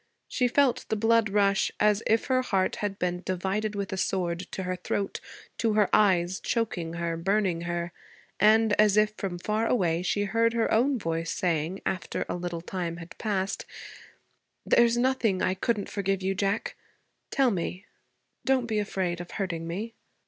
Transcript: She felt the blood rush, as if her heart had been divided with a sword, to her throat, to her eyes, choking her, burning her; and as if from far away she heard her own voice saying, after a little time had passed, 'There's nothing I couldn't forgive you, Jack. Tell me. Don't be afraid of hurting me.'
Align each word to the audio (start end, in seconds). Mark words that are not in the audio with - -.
She 0.27 0.47
felt 0.47 0.85
the 0.89 0.95
blood 0.95 1.29
rush, 1.29 1.71
as 1.79 2.01
if 2.07 2.25
her 2.25 2.41
heart 2.41 2.77
had 2.77 2.97
been 2.97 3.21
divided 3.23 3.75
with 3.75 3.93
a 3.93 3.97
sword, 3.97 4.39
to 4.49 4.63
her 4.63 4.75
throat, 4.75 5.19
to 5.59 5.73
her 5.73 5.91
eyes, 5.93 6.39
choking 6.39 6.93
her, 6.93 7.15
burning 7.15 7.61
her; 7.69 7.93
and 8.39 8.73
as 8.81 8.97
if 8.97 9.11
from 9.15 9.37
far 9.37 9.67
away 9.67 10.01
she 10.01 10.23
heard 10.23 10.53
her 10.53 10.73
own 10.73 10.97
voice 10.97 11.29
saying, 11.31 11.83
after 11.85 12.25
a 12.27 12.35
little 12.35 12.61
time 12.61 12.97
had 12.97 13.15
passed, 13.19 13.67
'There's 14.65 14.97
nothing 14.97 15.43
I 15.43 15.53
couldn't 15.53 15.87
forgive 15.87 16.23
you, 16.23 16.33
Jack. 16.33 16.75
Tell 17.29 17.51
me. 17.51 17.85
Don't 18.43 18.65
be 18.65 18.79
afraid 18.79 19.21
of 19.21 19.29
hurting 19.29 19.67
me.' 19.67 19.93